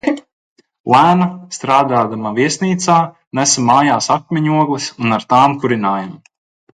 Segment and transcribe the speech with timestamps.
[0.93, 1.25] Lēna,
[1.57, 2.95] strādādama viesnīcā,
[3.41, 6.17] nesa mājās akmeņogles un ar tām kurinājām.